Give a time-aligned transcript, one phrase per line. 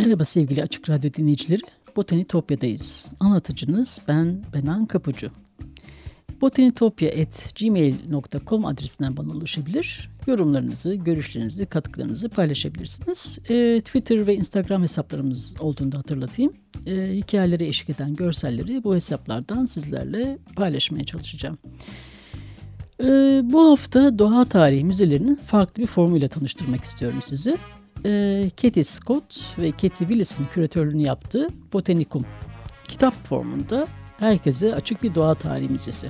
[0.00, 1.60] Merhaba sevgili Açık Radyo dinleyicileri.
[1.96, 3.10] Botanitopya'dayız.
[3.20, 5.30] Anlatıcınız ben Benan Kapucu.
[6.40, 10.10] botanitopya.gmail.com adresinden bana ulaşabilir.
[10.26, 13.38] Yorumlarınızı, görüşlerinizi, katkılarınızı paylaşabilirsiniz.
[13.48, 16.52] E, Twitter ve Instagram hesaplarımız olduğunu da hatırlatayım.
[16.86, 21.58] E, hikayelere eşlik eden görselleri bu hesaplardan sizlerle paylaşmaya çalışacağım.
[23.00, 23.04] E,
[23.44, 27.58] bu hafta doğa tarihi müzelerinin farklı bir formuyla tanıştırmak istiyorum sizi
[28.04, 32.24] e, Katie Scott ve Katie Willis'in küratörlüğünü yaptığı Botanikum
[32.88, 36.08] kitap formunda herkese açık bir doğa tarihi müzesi.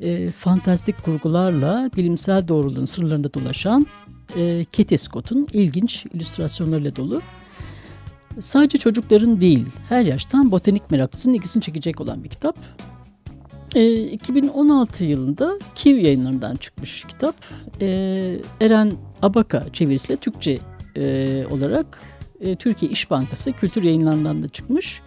[0.00, 3.86] E, fantastik kurgularla bilimsel doğruluğun sırlarında dolaşan
[4.36, 7.22] e, Katie Scott'un ilginç illüstrasyonlarıyla dolu.
[8.40, 12.56] Sadece çocukların değil, her yaştan botanik meraklısının ilgisini çekecek olan bir kitap.
[13.74, 17.34] E, 2016 yılında Kiv yayınlarından çıkmış kitap.
[17.80, 17.86] E,
[18.60, 20.58] Eren Abaka çevirisiyle Türkçe
[20.96, 22.02] e, olarak
[22.40, 25.00] e, Türkiye İş Bankası kültür yayınlarından da çıkmış.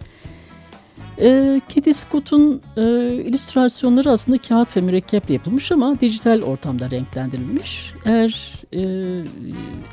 [1.20, 2.82] E, Katie Scott'un e,
[3.14, 7.92] illüstrasyonları aslında kağıt ve mürekkeple yapılmış ama dijital ortamda renklendirilmiş.
[8.04, 8.80] Eğer e,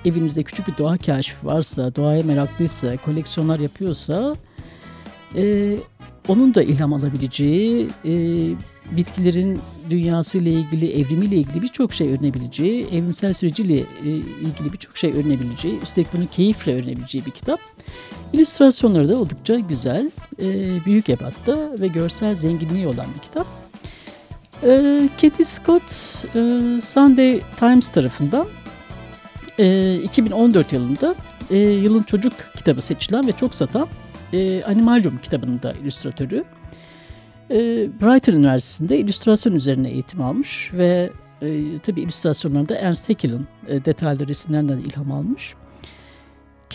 [0.05, 4.35] evinizde küçük bir doğa kaşifi varsa, doğaya meraklıysa, koleksiyonlar yapıyorsa
[5.35, 5.75] e,
[6.27, 8.13] onun da ilham alabileceği, e,
[8.91, 14.09] bitkilerin dünyasıyla ilgili, evrimiyle ilgili birçok şey öğrenebileceği, evrimsel süreciyle e,
[14.41, 17.59] ilgili birçok şey öğrenebileceği, üstelik bunu keyifle öğrenebileceği bir kitap.
[18.33, 20.11] İllüstrasyonları da oldukça güzel,
[20.41, 20.45] e,
[20.85, 23.47] büyük ebatta ve görsel zenginliği olan bir kitap.
[25.21, 25.83] Katie Scott,
[26.35, 26.39] e,
[26.81, 28.47] Sunday Times tarafından
[29.59, 31.15] e, 2014 yılında
[31.55, 33.87] yılın çocuk kitabı seçilen ve çok satan
[34.65, 36.45] Animalium kitabının da illüstratörü.
[37.49, 37.55] E,
[38.01, 41.09] Brighton Üniversitesi'nde illüstrasyon üzerine eğitim almış ve
[41.41, 45.53] e, tabii illüstrasyonlarında Ernst Haeckel'in e, detaylı resimlerinden ilham almış.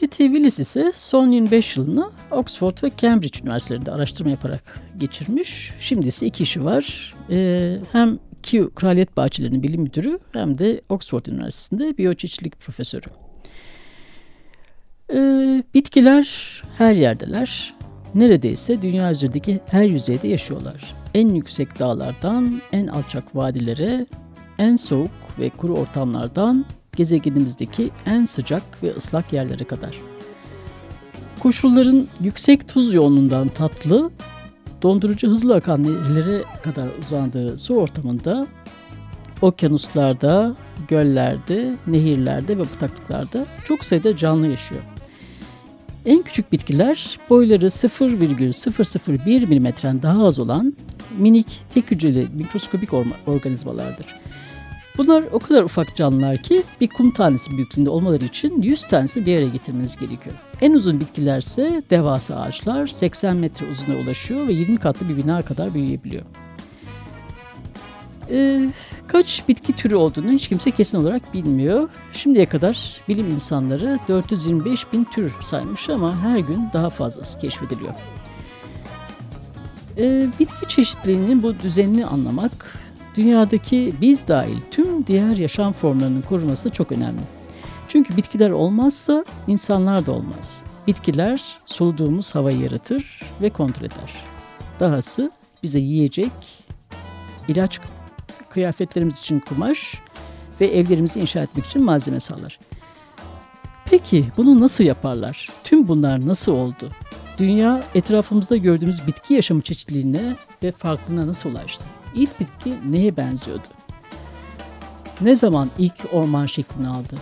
[0.00, 5.72] Katie Willis ise son 25 yılını Oxford ve Cambridge Üniversitelerinde araştırma yaparak geçirmiş.
[5.78, 7.14] Şimdi ise iki işi var.
[7.30, 13.06] E, hem Kew Kraliyet Bahçeleri'nin bilim müdürü hem de Oxford Üniversitesi'nde biyoçeşitlilik profesörü.
[15.12, 17.74] Ee, bitkiler her yerdeler.
[18.14, 20.94] Neredeyse dünya üzerindeki her yüzeyde yaşıyorlar.
[21.14, 24.06] En yüksek dağlardan en alçak vadilere,
[24.58, 26.64] en soğuk ve kuru ortamlardan
[26.96, 29.96] gezegenimizdeki en sıcak ve ıslak yerlere kadar.
[31.40, 34.10] Koşulların yüksek tuz yoğunluğundan tatlı,
[34.82, 38.46] dondurucu hızlı akan nehirlere kadar uzandığı su ortamında,
[39.42, 40.56] okyanuslarda,
[40.88, 44.82] göllerde, nehirlerde ve bataklıklarda çok sayıda canlı yaşıyor.
[46.06, 50.74] En küçük bitkiler boyları 0,001 milimetren daha az olan
[51.18, 52.90] minik tek hücreli mikroskopik
[53.26, 54.06] organizmalardır.
[54.98, 59.36] Bunlar o kadar ufak canlılar ki bir kum tanesi büyüklüğünde olmaları için 100 tanesi bir
[59.36, 60.36] araya getirmeniz gerekiyor.
[60.60, 65.42] En uzun bitkiler ise devasa ağaçlar 80 metre uzuna ulaşıyor ve 20 katlı bir bina
[65.42, 66.22] kadar büyüyebiliyor.
[68.30, 68.70] Ee,
[69.06, 71.88] kaç bitki türü olduğunu hiç kimse kesin olarak bilmiyor.
[72.12, 77.94] Şimdiye kadar bilim insanları 425 bin tür saymış ama her gün daha fazlası keşfediliyor.
[79.98, 82.78] Ee, bitki çeşitliliğinin bu düzenini anlamak,
[83.16, 87.20] dünyadaki biz dahil tüm diğer yaşam formlarının korunması çok önemli.
[87.88, 90.62] Çünkü bitkiler olmazsa insanlar da olmaz.
[90.86, 94.14] Bitkiler soluduğumuz havayı yaratır ve kontrol eder.
[94.80, 95.30] Dahası
[95.62, 96.32] bize yiyecek,
[97.48, 97.80] ilaç
[98.54, 99.94] kıyafetlerimiz için kumaş
[100.60, 102.58] ve evlerimizi inşa etmek için malzeme sağlar.
[103.84, 105.48] Peki bunu nasıl yaparlar?
[105.64, 106.90] Tüm bunlar nasıl oldu?
[107.38, 111.84] Dünya etrafımızda gördüğümüz bitki yaşamı çeşitliliğine ve farklılığına nasıl ulaştı?
[112.14, 113.68] İlk bitki neye benziyordu?
[115.20, 117.16] Ne zaman ilk orman şeklini aldı?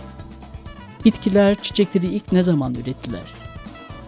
[1.05, 3.23] Bitkiler çiçekleri ilk ne zaman ürettiler?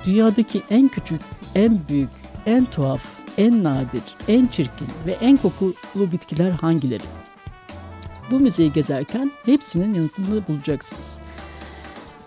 [0.06, 1.22] Dünyadaki en küçük,
[1.56, 2.10] en büyük,
[2.45, 3.01] en tuhaf
[3.37, 7.03] en nadir, en çirkin ve en kokulu bitkiler hangileri?
[8.31, 11.17] bu müzeyi gezerken hepsinin yanıtını bulacaksınız.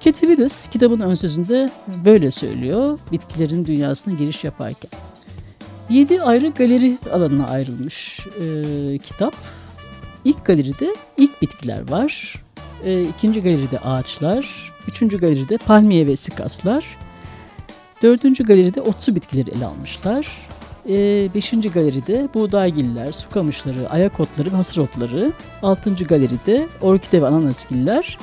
[0.00, 1.70] Willis kitabın ön sözünde
[2.04, 4.90] böyle söylüyor bitkilerin dünyasına giriş yaparken.
[5.90, 9.34] Yedi ayrı galeri alanına ayrılmış e, kitap.
[10.24, 12.42] İlk galeride ilk bitkiler var.
[12.84, 14.72] E, ikinci galeride ağaçlar.
[14.88, 16.98] Üçüncü galeride palmiye ve sikaslar.
[18.02, 20.47] Dördüncü galeride otsu bitkileri ele almışlar.
[20.88, 25.32] E, beşinci galeride buğdaygiller, su kamışları, ayak otları ve hasır otları.
[25.62, 28.18] Altıncı galeride orkide ve ananasgiller.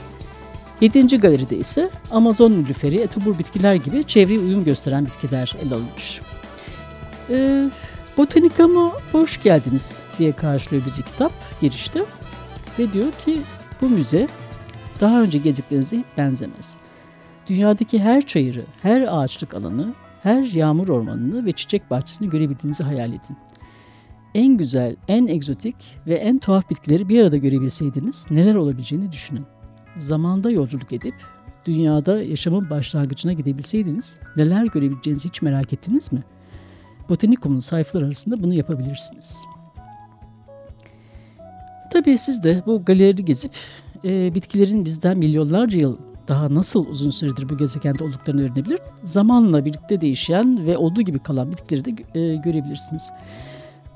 [0.82, 6.22] Yedinci galeride ise Amazon nilüferi, etobur bitkiler gibi çevreye uyum gösteren bitkiler ele alınmış.
[7.30, 7.70] E,
[8.18, 11.32] Botanikama hoş geldiniz diye karşılıyor bizi kitap
[11.62, 12.02] girişte.
[12.80, 13.42] Ve diyor ki
[13.82, 14.28] bu müze
[15.02, 16.78] daha önce gezdiklerinize benzemez.
[17.48, 19.94] Dünyadaki her çayırı, her ağaçlık alanı,
[20.26, 23.38] her yağmur ormanını ve çiçek bahçesini görebildiğinizi hayal edin.
[24.36, 25.76] En güzel, en egzotik
[26.08, 29.46] ve en tuhaf bitkileri bir arada görebilseydiniz neler olabileceğini düşünün.
[29.98, 31.16] Zamanda yolculuk edip
[31.66, 36.24] dünyada yaşamın başlangıcına gidebilseydiniz neler görebileceğinizi hiç merak ettiniz mi?
[37.10, 39.38] Botanikum'un sayfaları arasında bunu yapabilirsiniz.
[41.92, 43.52] Tabii siz de bu galeri gezip
[44.06, 48.80] e, bitkilerin bizden milyonlarca yıl daha nasıl uzun süredir bu gezegende olduklarını öğrenebilir.
[49.04, 53.12] Zamanla birlikte değişen ve olduğu gibi kalan bitkileri de e, görebilirsiniz.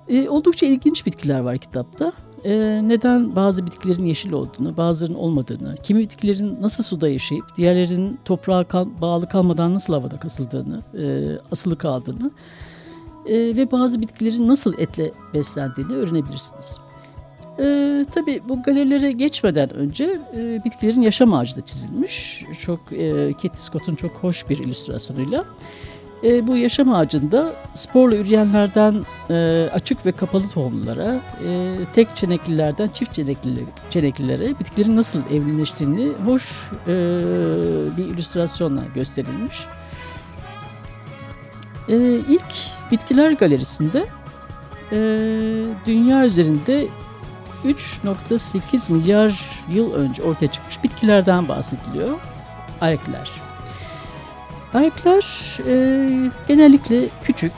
[0.07, 2.11] E, oldukça ilginç bitkiler var kitapta.
[2.43, 2.51] E,
[2.83, 8.87] neden bazı bitkilerin yeşil olduğunu, bazılarının olmadığını, kimi bitkilerin nasıl suda yaşayıp diğerlerinin toprağa kal
[9.01, 12.31] bağlı kalmadan nasıl havada kasıldığını, e, asılı kaldığını
[13.25, 16.79] e, ve bazı bitkilerin nasıl etle beslendiğini öğrenebilirsiniz.
[17.59, 22.43] Ee, tabii bu galerilere geçmeden önce e, bitkilerin yaşam ağacı da çizilmiş.
[22.61, 25.45] Çok e, Katie Scott'un çok hoş bir illüstrasyonuyla.
[26.23, 33.13] E, bu yaşam ağacında sporla üreyenlerden e, açık ve kapalı tohumlara, e, tek çeneklilerden çift
[33.13, 36.93] çenekli, çeneklilere bitkilerin nasıl evrimleştiğini hoş e,
[37.97, 39.57] bir illüstrasyonla gösterilmiş.
[41.89, 41.95] E,
[42.29, 44.05] ilk Bitkiler Galerisi'nde
[44.91, 44.97] e,
[45.85, 46.87] dünya üzerinde
[47.65, 52.19] 3.8 milyar yıl önce ortaya çıkmış bitkilerden bahsediliyor.
[52.81, 53.31] Ayaklar.
[54.73, 56.07] Ayaklar e,
[56.47, 57.51] genellikle küçük,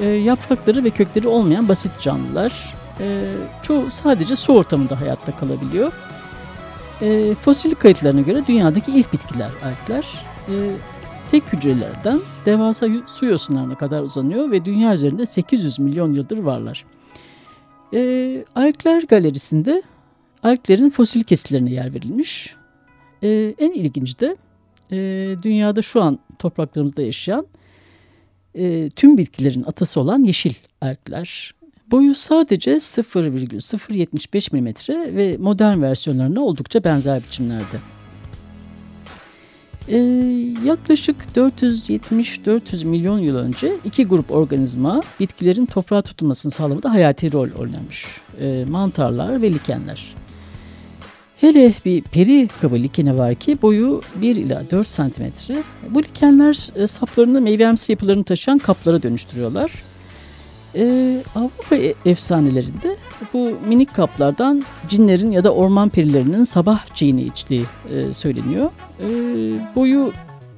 [0.00, 2.74] e, yaprakları ve kökleri olmayan basit canlılar.
[3.00, 3.30] E,
[3.62, 5.92] çoğu sadece su ortamında hayatta kalabiliyor.
[7.02, 10.06] E, fosil kayıtlarına göre dünyadaki ilk bitkiler ayaklar.
[10.48, 10.54] E,
[11.30, 16.84] tek hücrelerden devasa su yosunlarına kadar uzanıyor ve dünya üzerinde 800 milyon yıldır varlar.
[17.94, 19.82] E, ee, Alkler Galerisi'nde
[20.42, 22.54] Alklerin fosil kesitlerine yer verilmiş.
[23.22, 24.36] E, en ilginci de
[24.92, 24.96] e,
[25.42, 27.46] dünyada şu an topraklarımızda yaşayan
[28.54, 31.54] e, tüm bitkilerin atası olan yeşil alkler.
[31.90, 37.93] Boyu sadece 0,075 mm ve modern versiyonlarına oldukça benzer biçimlerde.
[39.88, 39.96] Ee,
[40.64, 48.06] yaklaşık 470-400 milyon yıl önce iki grup organizma bitkilerin toprağa tutunmasını sağlamada hayati rol oynamış.
[48.40, 50.14] Ee, mantarlar ve likenler.
[51.40, 55.62] Hele bir peri kabı likeni var ki boyu 1 ila 4 santimetre.
[55.90, 59.70] Bu likenler e, saplarını meyvemsi yapılarını taşıyan kaplara dönüştürüyorlar.
[60.74, 62.96] Ee, Avrupa e, efsanelerinde
[63.34, 68.70] bu minik kaplardan cinlerin ya da orman perilerinin sabah çiğini içtiği e, söyleniyor.
[69.00, 69.06] E,
[69.76, 70.12] boyu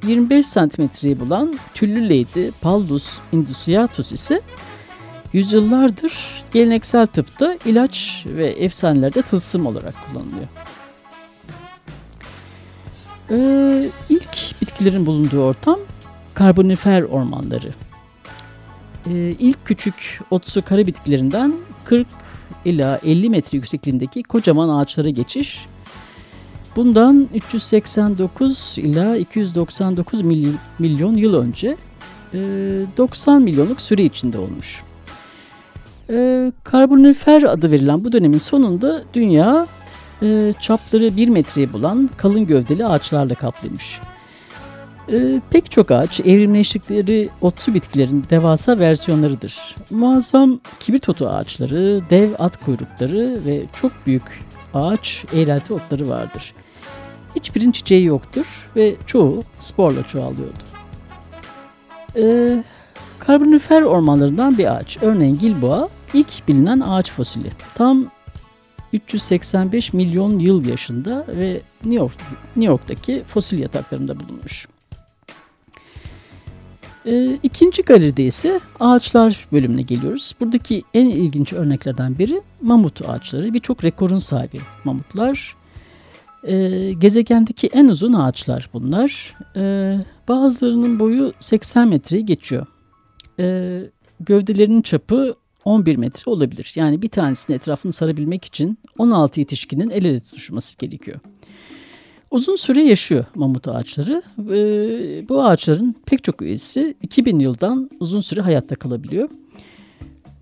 [0.06, 4.40] 25 santimetreyi bulan tüllü lady Paldus indusiatus ise
[5.32, 10.46] yüzyıllardır geleneksel tıpta ilaç ve efsanelerde tılsım olarak kullanılıyor.
[13.30, 15.78] Ee, ilk bitkilerin bulunduğu ortam
[16.34, 17.70] karbonifer ormanları.
[19.10, 22.06] Ee, ilk küçük otsu kara bitkilerinden 40
[22.66, 25.66] ila 50 metre yüksekliğindeki kocaman ağaçlara geçiş
[26.76, 30.23] bundan 389 ila 299
[30.78, 31.76] milyon yıl önce
[32.96, 34.82] 90 e, milyonluk süre içinde olmuş.
[36.11, 39.66] E, karbonifer adı verilen bu dönemin sonunda dünya
[40.23, 44.00] e, çapları 1 metreyi bulan kalın gövdeli ağaçlarla kaplıymış.
[45.12, 49.76] E, pek çok ağaç evrimleştikleri otsu bitkilerin devasa versiyonlarıdır.
[49.90, 54.44] Muazzam kibrit otu ağaçları, dev at kuyrukları ve çok büyük
[54.75, 56.54] ağaç eğrelti otları vardır.
[57.36, 60.64] Hiçbirinin çiçeği yoktur ve çoğu sporla çoğalıyordu.
[62.16, 62.64] Ee,
[63.18, 67.50] karbonifer ormanlarından bir ağaç, örneğin Gilboa ilk bilinen ağaç fosili.
[67.75, 68.06] Tam
[68.92, 72.16] 385 milyon yıl yaşında ve New, York,
[72.56, 74.66] New York'taki fosil yataklarında bulunmuş.
[77.06, 80.34] E, ikinci galeride ise ağaçlar bölümüne geliyoruz.
[80.40, 83.54] Buradaki en ilginç örneklerden biri mamut ağaçları.
[83.54, 85.56] Birçok rekorun sahibi mamutlar.
[86.44, 89.34] E, gezegendeki en uzun ağaçlar bunlar.
[89.56, 89.94] E,
[90.28, 92.66] bazılarının boyu 80 metreyi geçiyor.
[93.40, 93.80] E,
[94.20, 96.72] gövdelerinin çapı 11 metre olabilir.
[96.75, 101.20] Yani bir tanesinin etrafını sarabilmek için 16 yetişkinin el ele tutuşması gerekiyor.
[102.30, 104.23] Uzun süre yaşıyor mamut ağaçları.
[104.38, 109.28] Ee, bu ağaçların pek çok üyesi 2000 yıldan uzun süre hayatta kalabiliyor.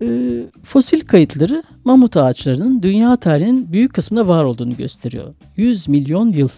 [0.01, 5.33] Ee, fosil kayıtları mamut ağaçlarının dünya tarihinin büyük kısmında var olduğunu gösteriyor.
[5.57, 6.49] 100 milyon yıl.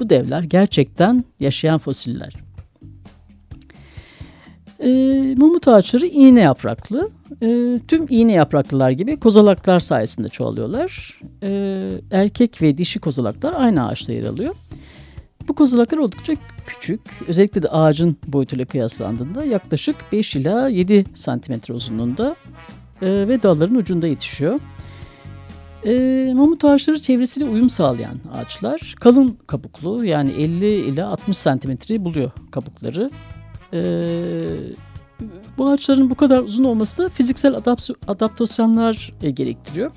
[0.00, 2.51] Bu devler gerçekten yaşayan fosiller.
[4.82, 4.90] E,
[5.38, 7.10] mamut ağaçları iğne yapraklı.
[7.42, 11.20] E, tüm iğne yapraklılar gibi kozalaklar sayesinde çoğalıyorlar.
[11.42, 14.54] E, erkek ve dişi kozalaklar aynı ağaçta yer alıyor.
[15.48, 16.32] Bu kozalaklar oldukça
[16.66, 17.00] küçük.
[17.28, 22.36] Özellikle de ağacın boyutuyla kıyaslandığında yaklaşık 5 ila 7 santimetre uzunluğunda
[23.02, 24.58] e, ve dalların ucunda yetişiyor.
[25.86, 28.94] E, mamut ağaçları çevresiyle uyum sağlayan ağaçlar.
[29.00, 33.10] Kalın kabuklu yani 50 ila 60 santimetreyi buluyor kabukları.
[33.74, 34.48] Ee,
[35.58, 37.54] bu ağaçların bu kadar uzun olması da fiziksel
[38.06, 39.90] adaptasyonlar e, gerektiriyor.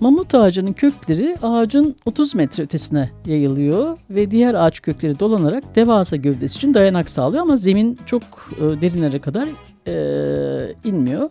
[0.00, 6.56] Mamut ağacının kökleri ağacın 30 metre ötesine yayılıyor ve diğer ağaç kökleri dolanarak devasa gövdesi
[6.56, 8.22] için dayanak sağlıyor ama zemin çok
[8.56, 9.48] e, derinlere kadar
[9.86, 11.30] e, inmiyor.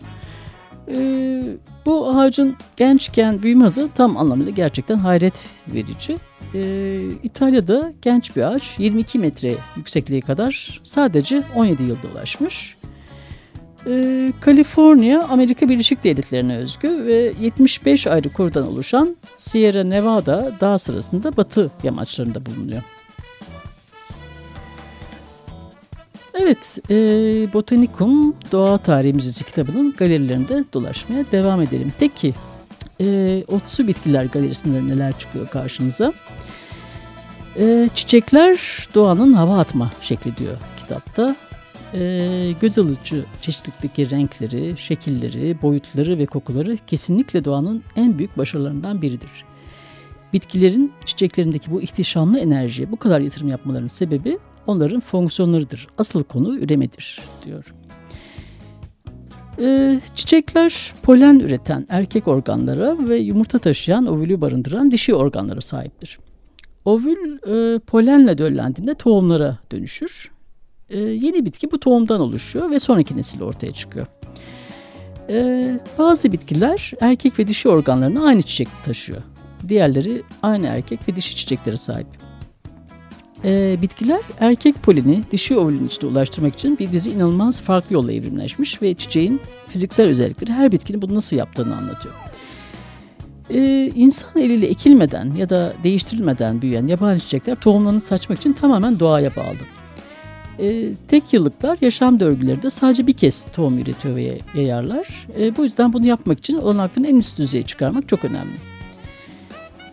[1.85, 6.17] Bu ağacın gençken büyüme hızı tam anlamıyla gerçekten hayret verici
[6.53, 12.75] e, İtalya'da genç bir ağaç 22 metre yüksekliğe kadar sadece 17 yılda ulaşmış.
[13.87, 21.37] E, Kaliforniya Amerika Birleşik Devletleri'ne özgü ve 75 ayrı korudan oluşan Sierra Nevada dağ sırasında
[21.37, 22.81] batı yamaçlarında bulunuyor.
[26.33, 26.95] Evet, e,
[27.53, 31.93] Botanikum Doğa Tarihi kitabının galerilerinde dolaşmaya devam edelim.
[31.99, 32.33] Peki,
[33.01, 36.13] e, Otsu Bitkiler Galerisi'nde neler çıkıyor karşımıza?
[37.59, 38.59] E, çiçekler
[38.95, 41.35] doğanın hava atma şekli diyor kitapta.
[41.93, 49.45] E, göz alıcı çeşitlikteki renkleri, şekilleri, boyutları ve kokuları kesinlikle doğanın en büyük başarılarından biridir.
[50.33, 55.87] Bitkilerin çiçeklerindeki bu ihtişamlı enerjiye bu kadar yatırım yapmalarının sebebi onların fonksiyonlarıdır.
[55.97, 57.73] Asıl konu üremedir diyor.
[59.59, 66.19] Ee, çiçekler polen üreten erkek organlara ve yumurta taşıyan ovülü barındıran dişi organlara sahiptir.
[66.85, 70.31] Ovül e, polenle döllendiğinde tohumlara dönüşür.
[70.89, 74.07] E, yeni bitki bu tohumdan oluşuyor ve sonraki nesil ortaya çıkıyor.
[75.29, 79.21] E, bazı bitkiler erkek ve dişi organlarını aynı çiçek taşıyor.
[79.67, 82.07] Diğerleri aynı erkek ve dişi çiçeklere sahip.
[83.45, 88.81] E, bitkiler erkek poleni dişi ovülün içine ulaştırmak için bir dizi inanılmaz farklı yolla evrimleşmiş
[88.81, 92.15] ve çiçeğin fiziksel özellikleri her bitkinin bunu nasıl yaptığını anlatıyor.
[93.49, 99.35] Ee, insan eliyle ekilmeden ya da değiştirilmeden büyüyen yabani çiçekler tohumlarını saçmak için tamamen doğaya
[99.35, 99.57] bağlı.
[100.59, 105.27] Ee, tek yıllıklar yaşam döngüleri de sadece bir kez tohum üretiyor ve yayarlar.
[105.39, 108.70] Ee, bu yüzden bunu yapmak için olanaklarını en üst düzeye çıkarmak çok önemli.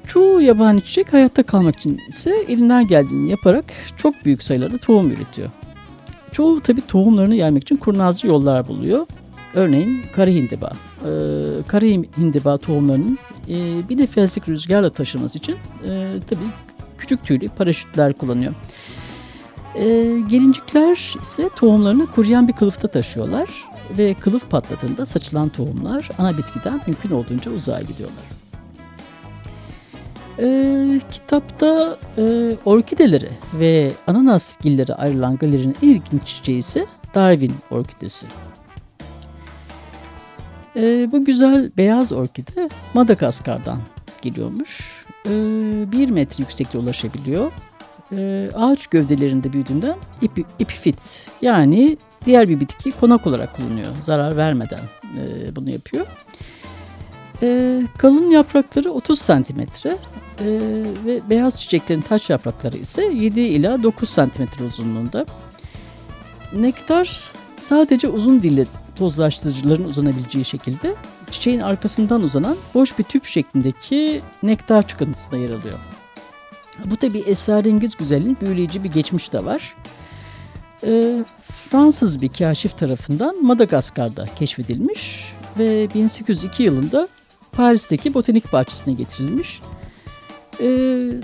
[0.08, 3.64] Çoğu yabani çiçek hayatta kalmak için ise elinden geldiğini yaparak
[3.96, 5.50] çok büyük sayılarda tohum üretiyor.
[6.32, 9.06] Çoğu tabi tohumlarını yaymak için kurnazlı yollar buluyor.
[9.54, 10.72] Örneğin kara hindiba.
[10.72, 11.08] Ee,
[11.66, 16.50] kara hindiba tohumlarının e, bir nefeslik rüzgarla taşıması için e, tabii
[16.98, 18.54] küçük tüylü paraşütler kullanıyor.
[19.74, 19.84] E,
[20.30, 23.48] gelincikler ise tohumlarını kuruyan bir kılıfta taşıyorlar
[23.98, 28.37] ve kılıf patladığında saçılan tohumlar ana bitkiden mümkün olduğunca uzağa gidiyorlar.
[30.38, 38.26] E, kitapta e, orkideleri ve ananas gilleri ayrılan galerinin en ilginç çiçeği ise Darwin orkidesi.
[40.76, 43.78] E, bu güzel beyaz orkide Madagaskar'dan
[44.22, 45.04] geliyormuş.
[45.26, 45.30] E,
[45.92, 47.52] bir metre yüksekliğe ulaşabiliyor.
[48.12, 53.90] E, ağaç gövdelerinde büyüdüğünden epi, epifit yani diğer bir bitki konak olarak kullanıyor.
[54.00, 54.80] Zarar vermeden
[55.18, 56.06] e, bunu yapıyor.
[57.42, 59.96] E, kalın yaprakları 30 santimetre
[60.40, 60.46] e,
[61.06, 65.26] ve beyaz çiçeklerin taç yaprakları ise 7 ila 9 santimetre uzunluğunda.
[66.52, 68.66] Nektar sadece uzun dille
[68.96, 70.94] tozlaştırıcıların uzanabileceği şekilde
[71.30, 75.78] çiçeğin arkasından uzanan boş bir tüp şeklindeki nektar çıkıntısında yer alıyor.
[76.84, 79.74] Bu tabi esrarengiz güzelliğin büyüleyici bir geçmiş de var.
[80.86, 81.24] E,
[81.70, 87.08] Fransız bir kaşif tarafından Madagaskar'da keşfedilmiş ve 1802 yılında
[87.52, 89.60] Paris'teki botanik bahçesine getirilmiş.
[90.60, 90.66] Ee,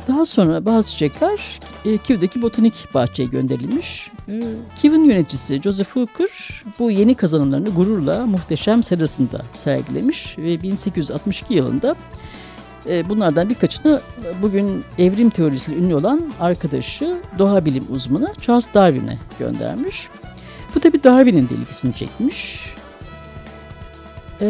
[0.08, 4.10] daha sonra bazı çiçekler e, Kiev'deki botanik bahçeye gönderilmiş.
[4.28, 4.42] Ee,
[4.76, 11.94] Kiev'in yöneticisi Joseph Hooker bu yeni kazanımlarını gururla muhteşem serasında sergilemiş ve 1862 yılında
[12.86, 14.00] e, bunlardan birkaçını
[14.42, 20.08] bugün evrim teorisiyle ünlü olan arkadaşı doğa bilim uzmanı Charles Darwin'e göndermiş.
[20.74, 22.74] Bu tabi Darwin'in de ilgisini çekmiş.
[24.40, 24.46] Ee,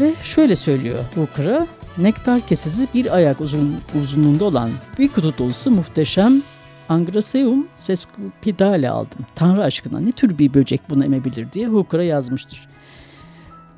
[0.00, 1.66] ve şöyle söylüyor Hooker'a,
[1.98, 6.42] nektar kesesi bir ayak uzun, uzunluğunda olan bir kutu dolusu muhteşem
[6.88, 9.18] Angraseum sescupidale aldım.
[9.34, 12.68] Tanrı aşkına ne tür bir böcek bunu emebilir diye Hooker'a yazmıştır.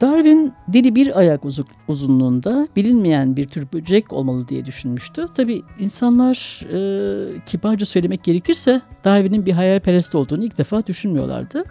[0.00, 1.42] Darwin dili bir ayak
[1.88, 5.28] uzunluğunda bilinmeyen bir tür böcek olmalı diye düşünmüştü.
[5.34, 11.64] Tabi insanlar e, kibarca söylemek gerekirse Darwin'in bir hayalperest olduğunu ilk defa düşünmüyorlardı.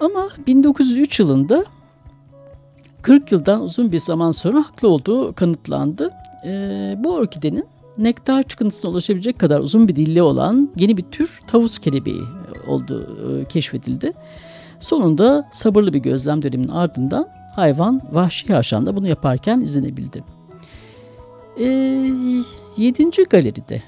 [0.00, 1.64] Ama 1903 yılında
[3.02, 6.10] 40 yıldan uzun bir zaman sonra haklı olduğu kanıtlandı.
[6.46, 7.64] E, bu orkidenin
[7.98, 12.22] nektar çıkıntısına ulaşabilecek kadar uzun bir dilli olan yeni bir tür tavus kelebeği
[12.66, 14.12] olduğu e, keşfedildi.
[14.80, 20.24] Sonunda sabırlı bir gözlem döneminin ardından hayvan vahşi yaşamda bunu yaparken izlenebildi.
[21.58, 21.64] E,
[22.76, 23.82] yedinci galeride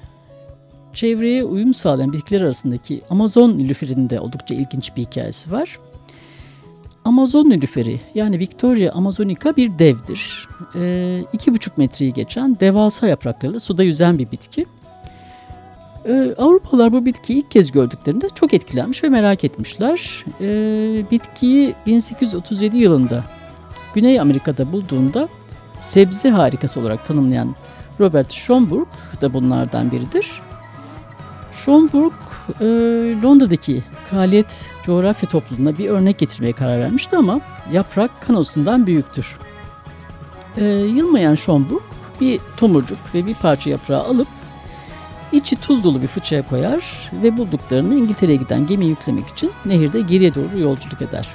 [0.93, 5.79] çevreye uyum sağlayan bitkiler arasındaki Amazon nilüferinin de oldukça ilginç bir hikayesi var.
[7.05, 10.47] Amazon nilüferi yani Victoria amazonica bir devdir.
[10.75, 14.65] E, iki buçuk metreyi geçen devasa yapraklarıyla suda yüzen bir bitki.
[16.05, 20.25] Ee, Avrupalılar bu bitkiyi ilk kez gördüklerinde çok etkilenmiş ve merak etmişler.
[20.41, 23.23] Ee, bitkiyi 1837 yılında
[23.93, 25.29] Güney Amerika'da bulduğunda
[25.77, 27.55] sebze harikası olarak tanımlayan
[27.99, 28.87] Robert Schomburg
[29.21, 30.31] da bunlardan biridir.
[31.53, 32.13] Schomburg
[32.61, 32.65] e,
[33.23, 37.39] Londra'daki Kraliyet Coğrafya Topluluğu'na bir örnek getirmeye karar vermişti ama
[37.71, 39.37] yaprak kanosundan büyüktür.
[40.57, 41.81] E, yılmayan Schomburg
[42.21, 44.27] bir tomurcuk ve bir parça yaprağı alıp
[45.33, 50.35] İçi tuz dolu bir fıçıya koyar ve bulduklarını İngiltere'ye giden gemi yüklemek için nehirde geriye
[50.35, 51.29] doğru yolculuk eder.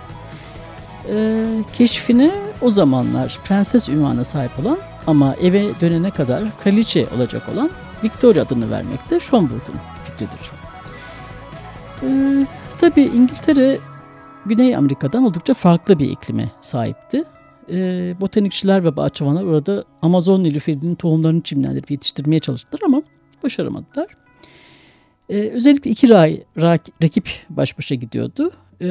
[1.09, 7.71] Ee, keşfine o zamanlar prenses ünvanına sahip olan ama eve dönene kadar kraliçe olacak olan
[8.05, 10.58] Victoria adını vermek de Schomburg'un fikridir.
[12.03, 12.47] Ee,
[12.81, 13.79] Tabi İngiltere
[14.47, 17.25] Güney Amerika'dan oldukça farklı bir iklime sahipti.
[17.71, 23.03] Ee, botanikçiler ve bahçıvanlar orada Amazon nilüferinin tohumlarını çimlendirip yetiştirmeye çalıştılar ama
[23.43, 24.07] başaramadılar.
[25.29, 28.51] Ee, özellikle iki ray, rak, rakip baş başa gidiyordu.
[28.83, 28.87] Ee,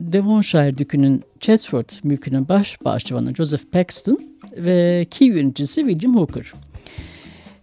[0.00, 4.18] Devonshire Dükü'nün Chatsford mülkünün baş bahçıvanı Joseph Paxton
[4.56, 6.52] ve Key yöneticisi William Hooker.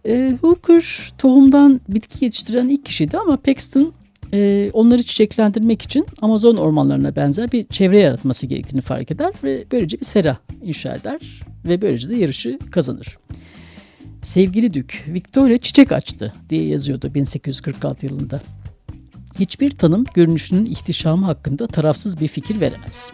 [0.06, 3.94] Ee, Hooker tohumdan bitki yetiştiren ilk kişiydi ama Paxton
[4.34, 10.00] e, onları çiçeklendirmek için Amazon ormanlarına benzer bir çevre yaratması gerektiğini fark eder ve böylece
[10.00, 11.20] bir sera inşa eder
[11.66, 13.18] ve böylece de yarışı kazanır.
[14.22, 18.42] Sevgili Dük, Victoria çiçek açtı diye yazıyordu 1846 yılında.
[19.40, 23.12] Hiçbir tanım görünüşünün ihtişamı hakkında tarafsız bir fikir veremez.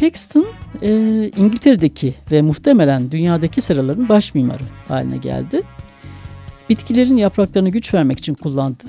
[0.00, 0.46] Paxton,
[0.82, 0.90] e,
[1.36, 5.62] İngiltere'deki ve muhtemelen dünyadaki seraların baş mimarı haline geldi.
[6.70, 8.84] Bitkilerin yapraklarına güç vermek için kullandı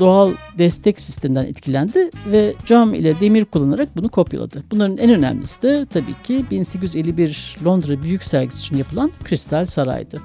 [0.00, 4.62] doğal destek sisteminden etkilendi ve cam ile demir kullanarak bunu kopyaladı.
[4.70, 10.20] Bunların en önemlisi de tabii ki 1851 Londra Büyük Sergisi için yapılan Kristal Saray'dı.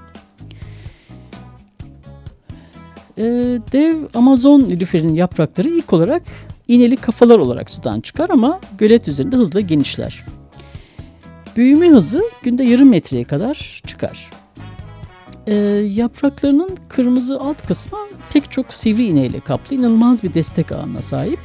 [3.17, 3.23] Ee,
[3.71, 6.23] dev Amazon nilüferinin yaprakları ilk olarak
[6.67, 10.25] iğneli kafalar olarak sudan çıkar ama gölet üzerinde hızla genişler.
[11.57, 14.36] Büyüme hızı günde yarım metreye kadar çıkar.
[15.47, 15.53] Ee,
[15.93, 17.99] yapraklarının kırmızı alt kısmı
[18.33, 21.39] pek çok sivri iğneyle kaplı inanılmaz bir destek ağına sahip.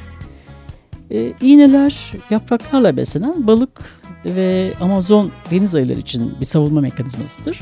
[1.11, 3.81] E, iğneler yapraklarla beslenen balık
[4.25, 7.61] ve Amazon deniz ayıları için bir savunma mekanizmasıdır.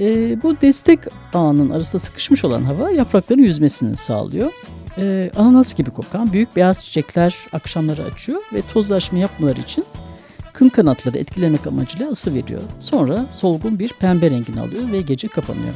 [0.00, 1.00] E, bu destek
[1.34, 4.52] ağının arasında sıkışmış olan hava yaprakların yüzmesini sağlıyor.
[4.98, 9.84] E, ananas gibi kokan büyük beyaz çiçekler akşamları açıyor ve tozlaşma yapmaları için
[10.58, 12.62] kın kanatları etkilemek amacıyla ısı veriyor.
[12.78, 15.74] Sonra solgun bir pembe rengini alıyor ve gece kapanıyor.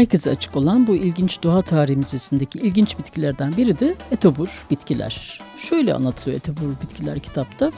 [0.00, 5.40] Herkese açık olan bu ilginç doğa tarihi müzesindeki ilginç bitkilerden biri de etobur bitkiler.
[5.56, 7.72] Şöyle anlatılıyor etobur bitkiler kitapta.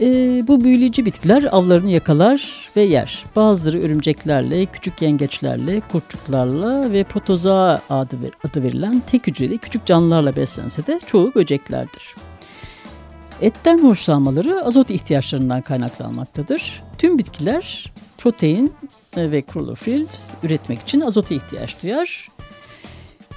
[0.00, 0.06] E,
[0.48, 3.24] bu büyüleyici bitkiler avlarını yakalar ve yer.
[3.36, 10.86] Bazıları örümceklerle, küçük yengeçlerle, kurtçuklarla ve protozoa adı, adı verilen tek hücreli küçük canlılarla beslense
[10.86, 12.14] de çoğu böceklerdir.
[13.40, 16.82] Etten hoşlanmaları azot ihtiyaçlarından kaynaklanmaktadır.
[16.98, 18.72] Tüm bitkiler protein
[19.16, 20.06] ve klorofil
[20.42, 22.28] üretmek için azota ihtiyaç duyar.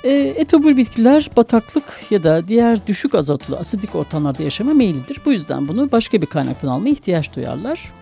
[0.04, 5.22] E, etobur bitkiler bataklık ya da diğer düşük azotlu asidik ortamlarda yaşama meyillidir.
[5.26, 7.94] Bu yüzden bunu başka bir kaynaktan almaya ihtiyaç duyarlar.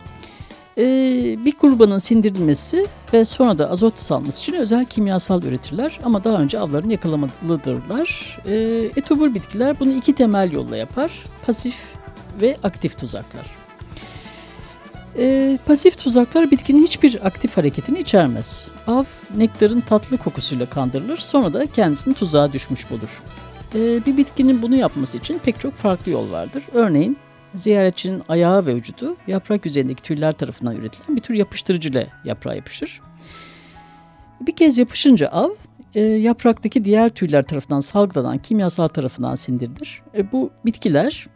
[0.77, 0.83] E,
[1.45, 6.59] bir kurbanın sindirilmesi ve sonra da azot salması için özel kimyasal üretirler ama daha önce
[6.59, 8.39] avlarını yakalamalıdırlar.
[8.45, 8.53] E,
[8.95, 11.11] etobur bitkiler bunu iki temel yolla yapar.
[11.45, 11.77] Pasif
[12.41, 13.64] ve aktif tuzaklar.
[15.17, 18.71] E, pasif tuzaklar bitkinin hiçbir aktif hareketini içermez.
[18.87, 19.03] Av
[19.37, 23.21] nektarın tatlı kokusuyla kandırılır sonra da kendisini tuzağa düşmüş bulur.
[23.75, 26.63] E, bir bitkinin bunu yapması için pek çok farklı yol vardır.
[26.73, 27.17] Örneğin
[27.55, 33.01] ziyaretçinin ayağı ve vücudu yaprak üzerindeki tüyler tarafından üretilen bir tür yapıştırıcı ile yaprağa yapışır.
[34.41, 35.49] Bir kez yapışınca av
[35.95, 40.01] e, yapraktaki diğer tüyler tarafından salgılanan kimyasal tarafından sindirilir.
[40.17, 41.27] E, bu bitkiler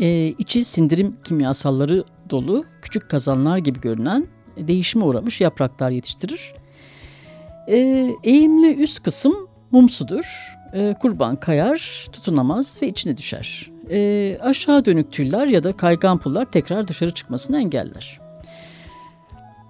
[0.00, 4.26] e, içi sindirim kimyasalları dolu küçük kazanlar gibi görünen
[4.56, 6.54] e, değişime uğramış yapraklar yetiştirir.
[7.68, 10.54] E, eğimli üst kısım mumsudur.
[10.72, 13.70] E, kurban kayar, tutunamaz ve içine düşer.
[13.90, 18.20] E, aşağı dönük tüyler ya da kaygan pullar tekrar dışarı çıkmasını engeller.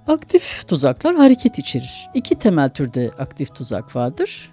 [0.06, 2.08] Aktif tuzaklar hareket içerir.
[2.14, 4.52] İki temel türde aktif tuzak vardır.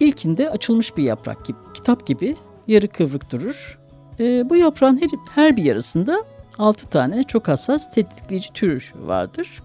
[0.00, 2.36] İlkinde açılmış bir yaprak gibi, kitap gibi
[2.68, 3.81] yarı kıvrık durur.
[4.20, 6.24] E, bu yaprağın her, her bir yarısında
[6.58, 9.62] 6 tane çok hassas tetikleyici tür vardır.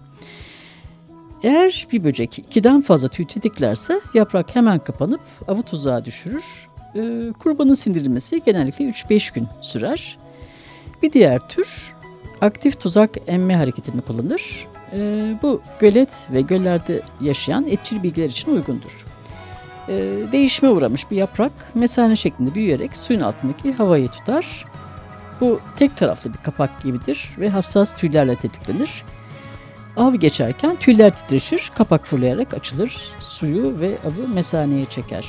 [1.42, 6.68] Eğer bir böcek ikiden fazla tüy tetiklerse yaprak hemen kapanıp avı tuzağa düşürür.
[6.94, 10.18] E, kurbanın sindirilmesi genellikle 3-5 gün sürer.
[11.02, 11.94] Bir diğer tür
[12.40, 14.66] aktif tuzak emme hareketini kullanır.
[14.92, 14.98] E,
[15.42, 19.07] bu gölet ve göllerde yaşayan etçil bilgiler için uygundur.
[19.88, 19.94] E,
[20.32, 24.64] değişime uğramış bir yaprak mesane şeklinde büyüyerek suyun altındaki havayı tutar
[25.40, 29.04] bu tek taraflı bir kapak gibidir ve hassas tüylerle tetiklenir.
[29.96, 35.24] Av geçerken tüyler titreşir, kapak fırlayarak açılır, suyu ve avı mesaneye çeker.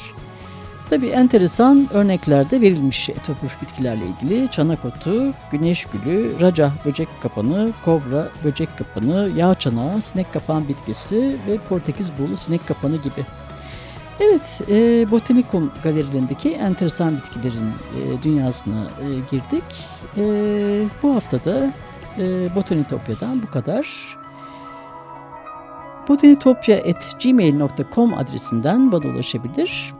[0.89, 8.27] Tabi enteresan örneklerde verilmiş etobur bitkilerle ilgili çanak otu, güneş gülü, raca böcek kapanı, kobra
[8.43, 13.25] böcek kapanı, yağ çanağı, sinek kapan bitkisi ve Portekiz buğulu sinek kapanı gibi.
[14.19, 19.63] Evet, e, Botanikum galerilerindeki enteresan bitkilerin e, dünyasına e, girdik.
[20.17, 20.23] E,
[21.03, 21.73] bu haftada
[22.17, 24.17] e, Botanitopya'dan bu kadar.
[26.07, 29.93] botanitopya.gmail.com adresinden bana ulaşabilir.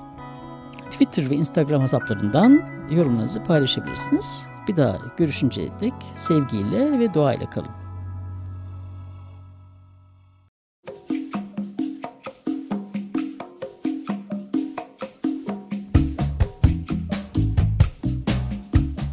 [0.92, 4.48] Twitter ve Instagram hesaplarından yorumlarınızı paylaşabilirsiniz.
[4.68, 7.89] Bir daha görüşünceye dek sevgiyle ve doğayla kalın.